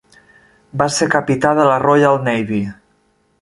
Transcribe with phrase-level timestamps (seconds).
[0.81, 2.63] Va ser capità de la Royal Navy.